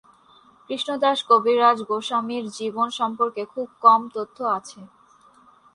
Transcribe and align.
কৃষ্ণদাস 0.69 1.19
কবিরাজ 1.29 1.77
গোস্বামীর 1.89 2.45
জীবন 2.57 2.87
সম্পর্কে 2.99 3.43
খুব 3.53 3.67
কম 3.81 4.01
তথ্য 4.15 4.37
আছে। 4.57 4.79